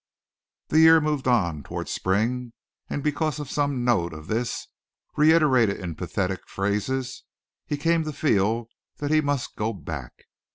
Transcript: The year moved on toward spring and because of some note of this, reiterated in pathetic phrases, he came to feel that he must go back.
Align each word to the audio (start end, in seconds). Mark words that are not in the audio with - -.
The 0.69 0.79
year 0.79 0.99
moved 0.99 1.27
on 1.27 1.61
toward 1.61 1.87
spring 1.87 2.53
and 2.89 3.03
because 3.03 3.37
of 3.39 3.51
some 3.51 3.83
note 3.85 4.13
of 4.13 4.25
this, 4.25 4.65
reiterated 5.15 5.79
in 5.79 5.93
pathetic 5.93 6.39
phrases, 6.49 7.23
he 7.67 7.77
came 7.77 8.03
to 8.05 8.11
feel 8.11 8.65
that 8.97 9.11
he 9.11 9.21
must 9.21 9.55
go 9.55 9.73
back. 9.73 10.23